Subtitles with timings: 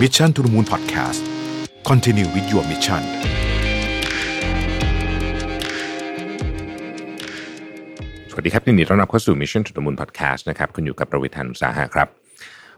[0.00, 1.20] Mission to the Moon Podcast
[1.88, 3.02] Continue with your mission
[8.30, 12.08] สวัสดีครับยินดีต้อนรับเข้าสู่ Mission to the Moon Podcast นะครับคุณอยู่กับประวิทยานุสาหะครับ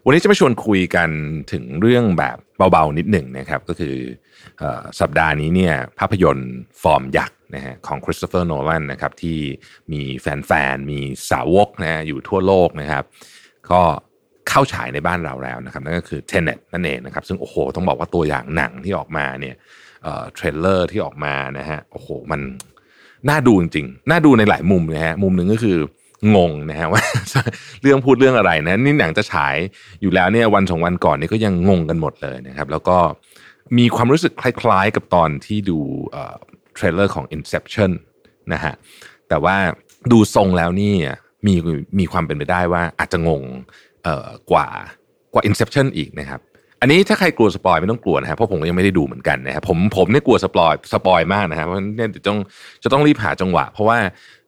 [0.05, 1.09] วันนี้จะมาชวนคุยกัน
[1.53, 2.37] ถึงเรื่องแบบ
[2.73, 3.97] เบาๆนิดหนึ่งนะครับ ก็คื
[4.63, 4.65] อ
[5.01, 6.53] สัปดาห์นี้เนี่ยภาพยนตร์
[6.83, 9.39] ฟอร์มยักษ์นะฮะของคริสโตเฟอร์โนแลนนะครับที่
[9.93, 11.01] มีแฟนๆ มี
[11.31, 13.05] สาวกนะฮะอยู่ทั่วโลกนะครับ
[13.71, 13.83] ก็
[14.53, 19.55] เข้าฉายในบ้านเราแล้วนะครับนั่นก็คือ Tenet นั่นเองนะครับซึ่งโอ้โหต้องบอกว่าตัวอย่างหนังที่ออกมาเนี่ย
[20.03, 22.41] เอ่อ trailer ที่ออกมานะฮะโอ้โหมัน
[23.29, 25.79] น่าดูจริงๆน่าดูในหลายมุมนะฮะมุมหนึ่งก็คือ
[26.37, 27.03] งงนะฮะว่า
[27.83, 29.57] เรื่องพูดเรื่องอะไรนะนี่หนังจะฉาย
[30.01, 32.99] อยู่แล้วเนี่ยวันสองวันก่อนนี่ก็ยังงงกันหมดเลยนะครับ แล้วก็
[33.79, 35.79] มีความรู้สึกคล้ายๆกับตอนที่ดู
[36.11, 36.37] เอ่อ
[36.75, 37.91] trailer ของ Inception
[38.53, 38.75] นะฮะ
[39.29, 39.57] แต่ว่า
[40.13, 40.95] ดูทรงแล้วนี่
[41.47, 41.55] มี
[41.99, 43.45] มีความเป็นไปได้ว่าอาจจะงง
[44.51, 44.69] กว่า
[45.33, 46.41] กว่า Inception อีกนะครับ
[46.81, 52.39] อันนี้ถ้าใครกลัว spoil ไม่ต้องกลัวนะครับเพราะผมก็ยังไม่ได้ดูเหมือนกันนะครับผมผมเนี่ยกลัว spoil spoil มากนะครับเพราะเนี่ยจะต้อง
[52.83, 53.99] จะต้องรีบหาจังหวะ เพราะว่า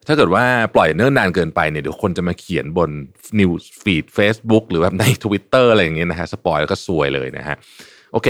[0.07, 2.91] ถ้าเกิดว่าปล่อยเนิ่นนานเกินไปเนี่ยเดี๋ยวคนจะมาเขียนบน
[3.41, 7.57] News Feed Facebook หรือว่าใน Twitter อะไรอย่างเงี้ยนะฮะ spoil แล้วก็ซวยเลยนะฮะ
[8.13, 8.29] โอเค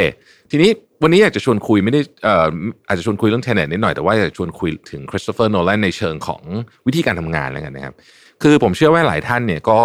[0.50, 0.70] ทีนี้
[1.02, 2.48] วันนี้อยากจะชวนคุยไม่ได้เอ่อ
[2.88, 6.42] อาจจะชวนคุยเรื่อง Tenet นิดหน่อยแต่ว่าอยากจะชวนคุยถึงคริสโตเฟอร์โนแลนในเชิงของ
[6.86, 7.94] วิธีการทำงานแล้วกันนะครับ
[8.42, 9.78] คือผมเชื่อว่าหลายท่านเนี่ยก็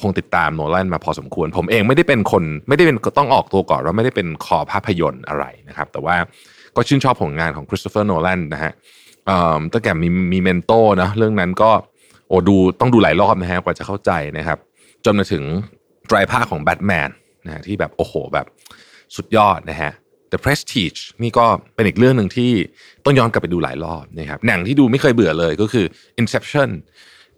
[0.00, 6.16] คงติดตามโนแลนมาพอสมควร ผมเองไม่ได้เป็นคนไม่ได้เป็นต้องออกตัวก่อนว่าไม่ได้เป็นคอภาพยนตร์อะไรนะครับ แต่ว่า
[6.76, 8.72] ก็ชื่นชอบผลงานของคริสโตเฟอร์โนแลนนะฮะ
[9.72, 11.70] ตั้งแต่มี Memento นะเรื่องนั้นก็
[12.28, 14.58] โอ้ดูต้องดูหลายรอบนะฮะกว่าจะเข้าใจนะครับ
[15.04, 15.44] จนมาถึง
[16.08, 17.10] ไตรภาคของแบทแมน
[17.44, 18.46] นะฮะที่แบบโอ้โหแบบ
[19.16, 19.92] สุดยอดนะฮะ
[20.32, 22.52] The Prestige นี่ก็เป็นอีกเรื่องหนึ่งที่
[23.04, 25.86] ต้องย้อนกลับไปดูหลายรอบนะครับหนังที่ดูไม่เคยเบื่อเลยก็คือ
[26.20, 26.70] Inception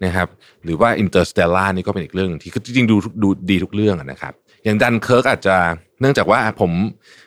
[0.04, 0.28] นะครับ
[0.64, 4.32] หรือว่า Interstellar นี่ก็เป็นอีกเรื่องหนึ่งที่จริงๆดูดูดีทุกเรื่องนะครับ
[4.64, 5.56] อย่างดันเคิร์กอาจจะ
[6.00, 6.70] เนื่องจากว่าผม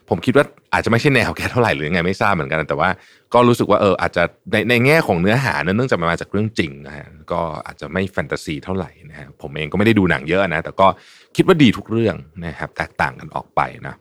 [0.09, 2.89] ผมคิดว่าอาจจะไม่ใช่แนวแกเท่าไหร่หรือยังไงไม่ทราบเหมือนกัน แต่ว่า
[3.33, 10.87] ก็รู้สึกว่าเอออาจจะในในแง่ของเนื้อหาเนื่องจากมันมาจากเรื่องจริงนะฮะก็อาจจะไม่แฟนตาซีเท่าไหร่นะฮะผมเองก็ไม่ได้ดูหนังเยอะนะแต่ก็
[11.35, 12.15] คิดว่าดีทุกเรื่อง
[12.45, 13.95] นะครับแตกต่างกันออกไปนะ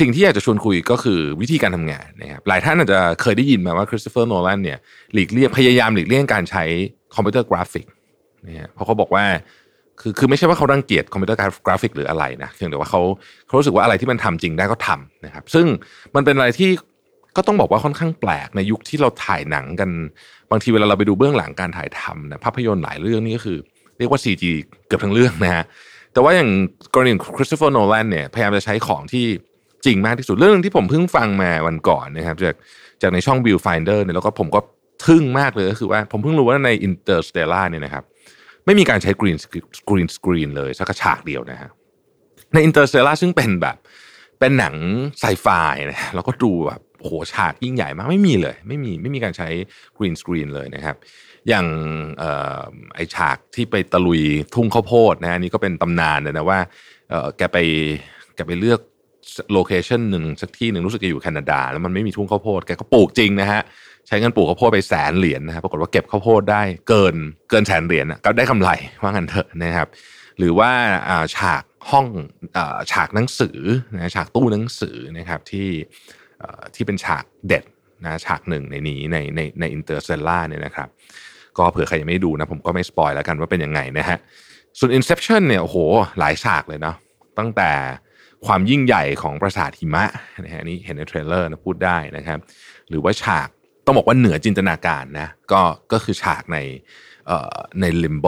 [0.00, 4.78] สิ่งที่อยากจะชวนคุยก็คือวิธีการทำงานนะครับหลายท่านอาจจะเคยได้ยินมาว่าคริสโตเฟอร์โนแลนเนี่ย
[5.12, 6.64] หลีกเลี่ยงพยายามหลีกเลี่ยงการใช้
[7.14, 7.86] คอมพิวเตอร์กราฟิก
[8.46, 9.24] นะฮะเพราะเขาบอกว่า
[10.00, 13.00] คือคือไม่ใช่ว่าเขารังเกียจคอมพิวเตอร์กราฟิกหรืออะไรนะเพียงแต่ว่าเขา
[13.46, 15.66] เขารู้สึกว่าอะไรที่มันทำจริงได้ก็ทำนะครับ ซึ่ง
[16.14, 16.70] มันเป็นอะไรที่
[17.36, 19.90] ก็ต้องบอกว่าค่อนข้างแปลกในยุคที่เราถ่ายหนังกัน
[20.50, 23.58] บางทีเวลาเราไปดูเบื้องหลังการถ่ายทำนะภาพยนตร์หลายเรื่องนี่ก็คือ
[23.98, 24.44] เรียกว่า CG
[24.86, 25.64] เกือบทั้งเรื่องนะฮะ
[26.16, 26.50] แต่ว่าอย่าง
[26.94, 29.24] กรณีคริสโตเฟอร์โนแลนเนี่ยพยายามจะใช้ของที่
[29.84, 32.54] จริงมากที่สุดเรื่องนึงที่ผมเพิ่งฟังมาวันก่อนนะครับจาก
[33.02, 34.60] จากในช่อง Viewfinder เนี่ยแล้วก็ผมก็
[35.06, 38.04] ทึ่งมากเลยก็คือว่าผมเพิ่งรู้ว่าใน Interstellar เนี่ยนะครับ
[38.66, 39.36] ไม่มีการใช้ green
[39.90, 41.70] green screen เลยสักฉากเดียวนะฮะ
[42.52, 43.76] ใน Interstellar ซึ่งเป็นแบบ
[44.40, 44.74] เป็นหนัง
[45.20, 45.46] ไซไฟ
[45.90, 49.48] นะแล้วก็ดูแบบโหฉากยิ่งใหญ่มากไม่มีเลย ไม่มีไม่มีการใช้
[49.98, 50.96] green screen เลยนะครับ
[51.48, 51.66] อย่าง
[52.22, 52.24] อ
[52.58, 52.60] อ
[52.94, 54.22] ไอฉากที่ไปตะลุย
[54.54, 56.58] ทุ่งข้าวโพดนะฮะนี่ก็เป็นตำนานเลยนะว่า
[57.36, 57.58] แกไป
[58.36, 58.80] แกไปเลือก
[59.52, 63.60] โลเคชันหนึ่งสักที่หนึ่งรู้สึกจะอยู่แคนาดา แล้วมันไม่มีทุ่งข้าวโพดแกก็ปลูกจริงนะฮะ
[64.06, 67.14] ใช้เงินปลูกข้าวโพดไปแสนเหรียญนะฮะปรากฏว่าเก็บข้าวโพดได้เกิน
[67.50, 68.70] เกินแสนเหรียญก็ได้กำไร
[69.02, 69.88] ว่างันเถอะนะครับ
[70.38, 70.70] หรือว่า
[71.36, 72.06] ฉากห้อง
[72.92, 73.58] ฉากหนังสือ
[73.94, 75.68] นะฉากตู้หนังสือนะครับที่
[76.74, 77.64] ที่เป็นฉากเด็ด
[78.04, 80.88] นะฉากหนึ่งในนี้ในในใน Interstellar เนี่ยนะครับ
[81.58, 84.18] ก็เผื่อใครยังไม่ดูนะผมก็ไม่ spoil แล้วกันว่าเป็นยังไงนะฮะ
[84.78, 85.76] ส่วน Inception เนี่ยโอ้โห
[86.18, 86.96] หลายฉากเลยเนาะ
[87.38, 87.70] ตั้งแต่
[88.46, 90.04] ความยิ่งใหญ่ของปราสาทหิมะ
[90.44, 92.38] นะฮะนี่เห็นใน trailer นะพูดได้นะครับ
[92.88, 93.48] หรือว่าฉาก
[93.84, 95.62] ต้องบอกว่าเหนือจินตนาการนะก็
[95.92, 96.58] ก็คือฉากใน
[97.26, 98.26] เอ่อใน limbo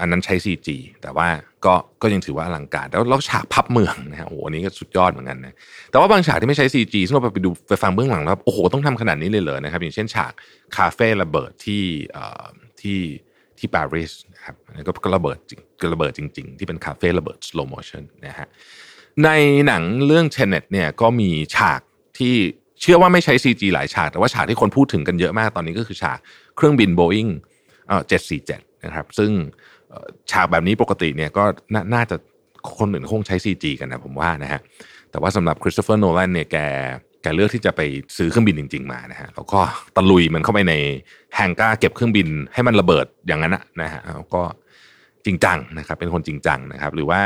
[0.00, 0.68] อันนั้นใช้ CG
[1.02, 1.28] แต่ว่า
[1.64, 5.54] ก็ก็ยังถือว่าอลังการ แล้วแล้วฉากพับเมืองนะฮะโอ้โหนี้ก็สุดยอดเหมือนกันนะ
[5.90, 10.32] แต่ว่าบางฉากที่ไม่ใช้ CG ซึ่งเราไปดูไปฟังเบื้องหลังแล้วโอ้โหต้องทำขนาดนี้เลยเหรอนะครับ อย่างเช่นฉาก
[10.76, 11.84] คาเฟ่ระเบิดที่
[12.80, 12.98] ที่
[13.58, 15.60] ที่ปารีสนะครับอันนี้ก็ระเบิดจริง
[15.94, 18.48] ระเบิดจริง ๆ ที่เป็นคาเฟ่ระเบิด slow motion นะฮะ
[19.24, 19.28] ใน
[19.66, 21.80] หนังเรื่อง Tenet เนี่ยก็มีฉาก
[22.18, 22.34] ที่
[22.80, 26.18] เชื่อว่าไม่ใช้ CG หลายฉาก แต่ว่าฉากที่คนพูดถึงกันเยอะมากตอนนี้ก็คือฉาก
[26.56, 27.30] เครื่องบิน Boeing
[27.88, 28.02] เอ่อ
[28.42, 29.30] 747นะครับซึ่ง
[30.30, 31.44] ฉากแบบนี้ปกติเนี่ยก็
[31.74, 32.16] น่าน่าจะ
[32.78, 34.60] คนอื่นคงใช้ CG กันนะผมว่านะฮะ
[35.10, 36.58] แต่ว่าสำหรับคริสโตเฟอร์โนแลนเนี่ยแก
[37.22, 37.80] แกเลือกที่จะไป
[38.16, 39.60] ซื้อเครื่องบินจริง ๆ มานะฮะแล้วก็
[39.96, 40.74] ตะลุยมันเข้าไปใน
[41.34, 44.42] แฮงก้าเก็บเครื่องบินให้มันระเบิดอย่างนั้นนะนะฮะแล้วก็
[45.26, 47.20] จริงจังนะครับเป็นคนจริงจังนะครับ หรือว่า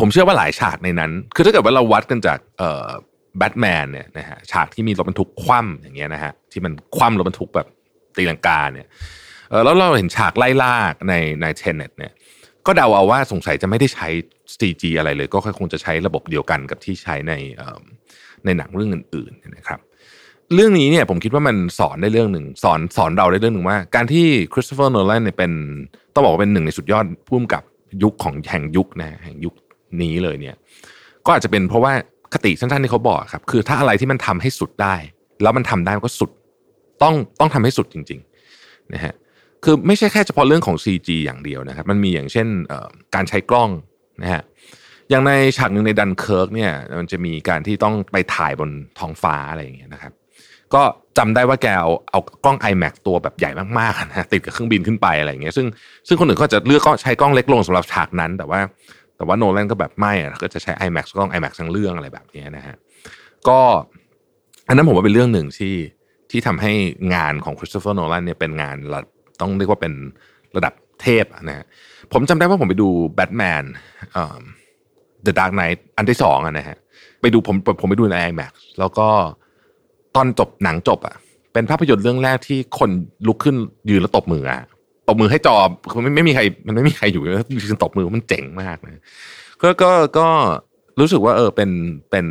[0.00, 2.88] ผมเชื่อว่าหลายฉากในนั้น คือถ้าเกิดว่าเราวัดกันจากเอ่อ
[3.38, 7.66] แบทแมนเนี่ยนะฮะฉากที่มีรถบรรทุกคว่ำอย่างเงี้ยนะฮะที่มันคว่ำรถบรรทุกแบบ
[8.16, 8.86] ตีลังกาเนี่ย
[9.64, 10.74] แล้วเราเห็นฉากไล่ล่า
[11.08, 12.12] ในในเทนเน็ตเนี่ย
[12.66, 14.08] ก็เดาเอาว่าสงสัยจะไม่ได้ใช้
[14.58, 17.32] CG อะไรเลย ก็คงจะใช้ระบบเดียวกันกับที่ใช้ใน
[18.44, 19.80] ในหนังเรื่องอื่นๆนะครับ
[20.54, 25.52] เรื่องนี้เนี่ยผมคิดว่ามันสอนได้เรื่องหนึ่งสอนสอนเราได้เรื่องหนึ่งว่า การที่คริสโตเฟอร์โนแลนเนี่ยเป็น
[26.14, 27.62] ต้องบอกว่าเป็นหนึ่งในสุดยอดพุ่มกับ
[28.02, 29.54] ยุคของแห่งยุคนะแห่งยุค
[30.02, 30.56] นี้เลยเนี่ย
[31.26, 31.92] ก็อาจจะเป็นเพราะว่า
[32.32, 34.94] คติสั้นๆที่เขาบอกครับ คือถ้าอะไรที่มันทำให้สุดได้
[35.42, 36.30] แล้วมันทำได้ก็สุด
[37.02, 38.20] ต้องต้องทำให้สุดจริง
[38.56, 39.14] ๆ นะฮะ
[39.64, 42.46] คือไม่ใช่แค่เฉพาะเรื่องของ CG อย่างเดียวนะครับ มันมีอย่างเช่น
[43.14, 43.70] การใช้กล้อง
[44.22, 44.42] นะฮะ
[45.10, 50.12] อย่างในฉากหนึ่งในดันเคิร์กเนี่ยมันจะมีการที่ต้องไปถ่ายบนท้องฟ้าอะไรอย่างเงี้ยนะครับ
[50.74, 50.82] ก็
[51.18, 55.66] จำได้ว่าแกเอาเอากล้อง iMac ตัวแบบใหญ่มากๆนะติดกับเครื่องบินขึ้นไปอะไรอย่างเงี้ยซึ่ง
[56.08, 58.60] ซึ่งคนอื่นก็จะเลือกก็ใช้กล้องเล็กลงสำหรับฉากนั้น แต่ว่า
[59.16, 62.76] แต่ว่าโนแลนก็แบบไม่อะก็จะใช้ iMac กล้อง iMac ทั้งเรื่องอะไรแบบนี้นะฮะ
[63.48, 63.60] ก็
[64.68, 65.74] อันนั้นผมว่าเป็นเรื่องหนึ่งที่
[66.30, 66.72] ที่ทำให้
[67.14, 69.00] งานของคริสโตเฟอร์โนแลนเนี่ยเป็นงานระ
[69.40, 69.92] ต้องเรียกว่าเป็น
[70.56, 70.72] ระดับ
[71.02, 71.66] เทพนะฮะ
[72.12, 73.64] ผมจำได้ว่าผมไปดูแบทแมน
[74.12, 74.40] เอ่อ
[75.26, 76.76] The Dark Knight อันที่สองนะฮะ
[77.20, 79.08] ไปดูผมผมไปดูใน IMAX แล้วก็
[80.16, 81.16] ตอนจบหนังจบอะ
[81.52, 82.90] เป็นภาพยนตร์เรื่องแรกที่คน
[83.26, 83.56] ลุกขึ้น
[83.90, 84.62] ยืนแล้วตบมืออะ
[85.08, 85.54] ตบมือให้จอ
[86.02, 89.02] ไม่ไม่มีใคร มันไม่มีใครอยู่แล้วยืนตบมือมันเจ๋งมากนะ
[89.62, 90.26] ก็ก็ก็
[91.00, 91.70] รู้สึกว่า เออเป็น
[92.10, 92.26] เป็น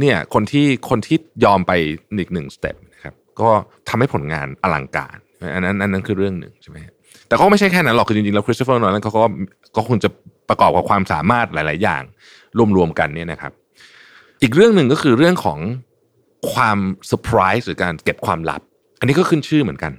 [0.00, 1.72] เนี่ยคนที่คนที่ยอมไป
[2.18, 3.50] อีกหนึ่ง step นะครับก็
[3.88, 5.16] ทำให้ผลงานอลังการ
[5.54, 6.78] อันนั้นอันนั้นคือเรื่องหนึ่งใช่ไหม
[7.28, 9.24] แต่ก็ไม่ใช่แค่นั้นหรอกคือจริงๆแล้วคริสโตเฟอร์โนแลนเขาก็
[9.76, 10.08] ก็คงจะ
[10.48, 12.02] ประกอบกับความสามารถหลาย ๆ อย่าง
[12.76, 13.52] รวมๆกันเนี่ยนะครับ
[14.42, 15.58] อีกเรื่องหนึ่งก็คือเรื่องของ
[16.52, 18.60] ความเซอร์ไพรส์หรือการเก็บความลับ
[19.00, 19.92] อันนี้ก็ขึ้นชื่อเหมือนกัน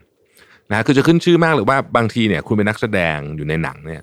[0.71, 4.01] นะคือจะขึ้นชื่อมากหรือว่าบางทีเนี่ยคุณเป็นนักแสดงอยู่ในหนังเนี่ย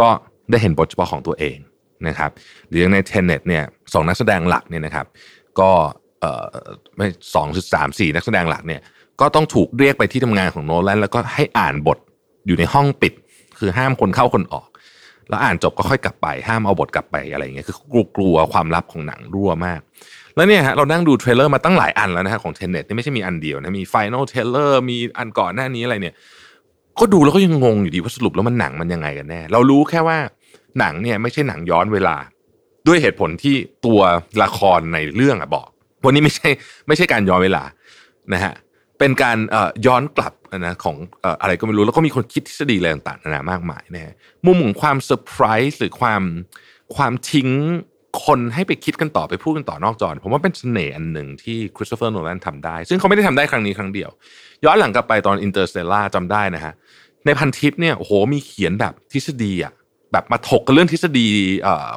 [0.00, 0.08] ก็
[0.50, 1.56] ได้เห็นบทเฉพาะของตัวเอง
[2.08, 2.30] นะครับ
[2.68, 5.06] หรืออย่างใน Tenet เนี่ยสองนักแสดงหลักเนี่ยนะครับ
[5.60, 5.70] ก็
[6.20, 6.44] เอ่อ
[6.96, 8.80] ไม่สองสามสี่นักแสดงหลักเนี่ย
[9.20, 11.98] ก็ต้องถูกเรียกไปที่ทำงานของโนแลนแล้วก็ให้อ่านบท
[12.46, 13.12] อยู่ในห้องปิด
[13.58, 14.68] คือห้ามคนเข้าคนออก
[15.28, 19.80] แล้วอ่านจบก็ค่อยกลับไปห้ามเอาบทกลับไปอะไรอย่างเงี้ยคือกลัวกลัวความลับของหนังรั่วมาก
[20.36, 26.14] แล้วเนี่ยฮะเรานั่งดู trailer มาตั้งหลายอันแล้วนะฮะของ Tenet นี่ไม่ใช่มีอันเดียวนะมี final trailer มีอันก่อนหน้านี้อะไรเนี่ย
[27.00, 30.18] ก็ดูแล้วก็ยังงงอยู่ดีว่าสรุปแล้วมันหนังมันยังไงกันแน่เรารู้แค่ว่า
[30.78, 32.16] หนังเนี่ยไม่ใช่หนังย้อนเวลา
[32.86, 33.54] ด้วยเหตุผลที่
[33.86, 34.00] ตัว
[34.42, 35.66] ละครในเรื่องอะบอก
[36.04, 36.48] ว่านี่ไม่ใช่
[36.86, 37.62] ไม่ใช่การย้อนเวลา
[38.32, 38.52] นะฮะ
[38.98, 39.38] เป็นการ
[39.86, 40.96] ย้อนกลับนะของ
[41.42, 44.14] อะไรก็ไม่รู้แล้วก็มีคนคิดทฤษฎีอะไรต่างๆนานามากมายนะฮะ
[44.46, 46.22] มุมของความเซอร์ไพรส์หรือความ
[46.96, 47.48] ความทิ้ง
[48.24, 54.10] คนให้ไปคิดกันต่อไปพูดกันต่อนอกจอผมว่าเป็นเสน่ห์อันหนึ่งที่คริสโตเฟอร์โนแลนทำได้ ซึ่งเขาไม่ได้ทำได้ครั้งนี้ครั้งเดียว
[54.64, 56.72] ย้อนหลังกลับไปตอน Interstellar จำได้นะฮะ
[57.26, 59.72] ในพันทิปเนี่ยโอ้โหมีเขียนแบบทฤษฎีอะ
[60.12, 61.28] แบบมาถกกันเรื่องทฤษฎี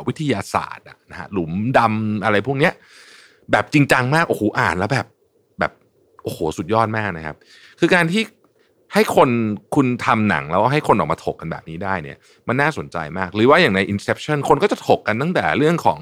[0.08, 2.74] วิทยาศาสตร์นะฮะหลุมดำอะไรพวกเนี้ย
[3.52, 5.06] แบบจริงจังมากโอ้โหอ่านแล้วแบบ
[6.30, 7.36] โอ้โหสุดยอดมากนะครับ
[7.80, 8.22] คือการที่
[8.94, 9.30] ให้คน
[9.76, 12.18] คุณทำหนังแล้วให้คนออกมาถกกันแบบนี้ได้เนี่ย
[12.48, 16.00] มันน่าสนใจมาก หรือว่าอย่างใน Inception คนก็จะถกกันตั้งแต่เรื่องของ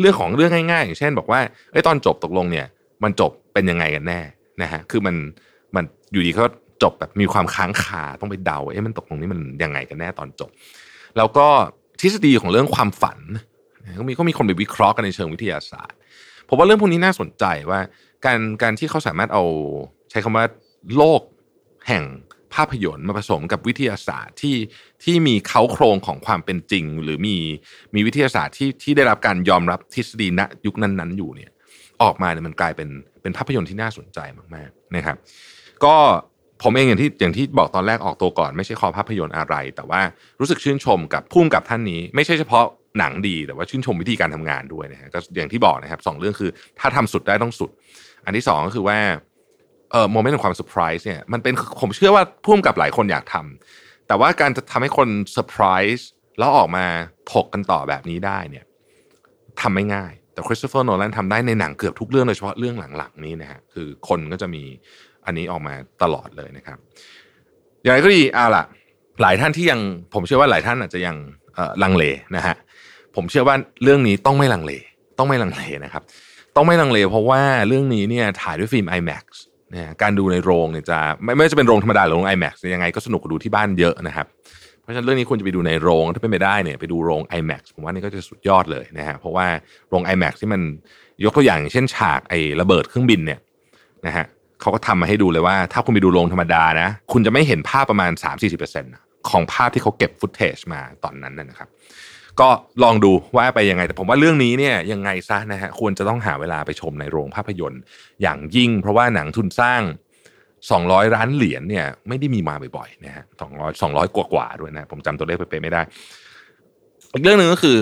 [0.00, 1.40] เรื่องของเรื่องง่ายๆอย่างเช่น บอกว่า
[1.72, 2.66] ไอ้ตอนจบตกลงเนี่ย
[3.02, 4.20] มันจบเป็นยังไงกันแน่
[4.62, 5.16] นะฮะคือมัน
[5.76, 6.44] มันอยู่ดีเขา
[6.82, 10.50] จบแบบมีความค้างคาต้องไปเดาเอ๊ะมันตกลงนี้มันยังไงกันแน่ตอนจบ
[11.16, 11.46] แล้วก็
[12.00, 13.18] ทฤษฎีของเรื่องความฝัน
[14.00, 15.98] ก็มีก็มีคนไปวิเคราะห์กันในเชิงวิทยาศาสตร์
[16.48, 17.80] ผมว่าเรื่องพวกนี้น่าสนใจว่า
[18.26, 19.44] การการที่เขาสามารถเอา
[20.10, 20.44] ใช้คำว่า
[20.96, 21.20] โลก
[21.88, 22.04] แห่ง
[22.54, 24.56] ภาพยนตร์มาผสมกับวิทยาศาสตร์ที่
[25.04, 27.36] ที่มีเขาโครงของความเป็นจริง หรือมี
[27.94, 31.50] มีวิทยาศาสตร์ที่ที่ได้รับการยอมรับทฤษฎีณยุคนั้นๆอยู่เนี่ย
[32.02, 32.88] ออกมาเนี่ยมันกลายเป็น
[33.22, 34.18] เป็นภาพยนตร์ที่น่าสนใจ
[34.54, 35.16] มากๆนะครับ
[35.84, 35.94] ก็
[36.62, 40.00] ผมเองอย่างที่อย่างที่บอกตอนแรกออกตัวก่อน ไม่ใช่คอภาพยนตร์อะไร แต่ว่า
[40.40, 42.64] รู้สึกชื่นชมกับผู้กำกับท่านนี้ ไม่ใช่เฉพาะ
[42.98, 47.70] หนังดีแต่ว่าชื่นชมวิธีการทำงานด้วยนะฮะก็อย่างที่บอกนะครับสองเรื่องคือถ้าทำสุดได้ต้องสุด
[48.24, 48.98] อันที่สองก็คือว่า
[49.92, 55.64] เออ moment ของความเซอร์ไพรส์เนี่ยมันเป็นผมเชื่อว่าผู้กำกับหลายคนอยากทำแต่ว่าการจะทำให้คนเซอร์ไพร
[55.96, 56.06] ส์
[56.38, 56.84] แล้วออกมา
[57.32, 58.64] ถกกันต่อแบบนี้ได้เนี่ย
[59.60, 64.62] ทำไม่ง่าย แต่คริสโตเฟอร์โนแลนทำได้ในหนังเกือบทุกเรื่องโดยเฉพาะเรื่องหลังๆนี้นะฮะคือคนก็จะมี
[65.26, 66.78] อันนี้ออกมาตลอดเลยนะครับ
[67.82, 68.64] อย่างไรก็ดีเอาล่ะ
[69.22, 69.80] หลายท่านที่ยัง
[70.14, 71.16] ผมเชื่อว่าหลายท่านอาจจะยัง
[71.82, 72.04] ลังเล
[72.36, 72.56] นะฮะ
[73.16, 74.72] ผมเชื่อว่าเรื่องนี้ต้องไม่ลังเล
[75.18, 76.02] ต้องไม่ลังเลนะครับ
[76.56, 79.24] ต้องไม่ลังเล เพราะว่าเรื่องนี้เนี่ยถ่ายด้วยฟิล์ม IMAX
[79.72, 84.26] นะการดูในโรงเนี่ยจะไม่ไม่จะเป็นโรงธรรมดาหรือโรง IMAX ยังไงก็สนุกกว่าดูที่บ้านเยอะนะครับ
[84.82, 89.46] เพราะฉะนั้นเรื่องนี้ควรจะไปดูในโรงถ้าเป็นไปได้เนี่ยไปดูโรง IMAX ผมว่านี่ก็จะสุดยอดเลยนะฮะเพราะว่า
[89.90, 90.60] โรง IMAX ที่มัน
[91.24, 93.40] ยกตัวอย่างเช่นฉากไอ้ระเบิดเครื่องบินเนี่ย
[94.06, 94.26] นะฮะ
[94.60, 101.68] เขาก็ทำมาให้ดูเลยว่า ถ้าคุณไปดูโรงธรรมดานะ คุณจะไม่เห็นภาพประมาณ 3-40% ของภาพที่เขาเก็บฟุตเทจมาตอนนั้นนะครับ
[102.40, 102.48] ก็
[102.84, 107.82] ลองดูว่าไปยังไง แต่ผมว่าเรื่องนี้เนี่ยยังไงซะนะฮะควรจะต้องหาเวลาไปชมในโรงภาพยนตร์
[108.22, 109.82] อย่างยิ่ง เพราะว่าหนังทุนสร้าง
[110.48, 115.82] 200 ล้านเหรียญเนี่ย ไม่ได้มีมาบ่อยๆนะฮะสองร้อยสองร้อยกว่าๆด้วยนะ ผมจำตัวเลขไปไม่ได้
[117.12, 117.76] อีกเรื่องหนึ่งก็คือ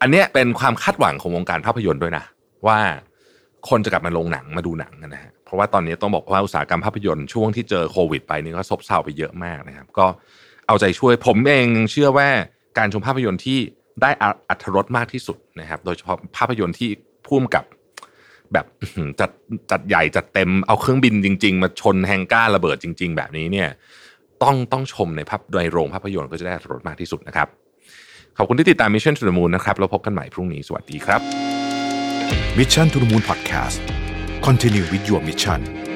[0.00, 2.24] อันเนี้ยเป็นความคาดหวังของวงการภาพยนตร์ด้วยนะ
[2.66, 2.78] ว่า
[3.68, 10.06] คนจะกลับมาลงหนังมาดูหนังนะฮะเพราะว่าตอนนี้ต้องบอกว่าอุตสาหกรรมภาพยนตร์ช่วงที่เจอโควิด ไปนี่ก็ซบเซาไปเยอะมากนะครับ ก็
[10.68, 12.28] เอาใจช่วย ผมเองเชื่อว่า
[12.78, 13.58] การชมภาพยนตร์ที่
[14.02, 14.10] ได้
[14.48, 16.90] อัธรสมากที่สุดนะครับ โดยเฉพาะภาพยนตร์ที่
[17.26, 17.64] พุ่มกับ
[18.52, 18.66] แบบ
[19.20, 19.30] จัด
[19.70, 23.68] จัดใหญ่จัดเต็มเอาเครื่องบินจริง ๆ มาชนแฮงก้าระเบิดจริง ๆ แบบนี้เนี่ย
[24.42, 27.48] ต้องต้องชมในภาพในโรงภาพยนตร์ก็จะได้อัธรสมากที่สุดนะครับ
[28.36, 31.20] ขอบคุณที่ติดตาม Mission to the Moon นะครับ แล้วพบกันใหม่พรุ่งนี้ สวัสดีครับ
[32.58, 33.78] Mission to the Moon Podcast
[34.46, 35.87] Continue with your mission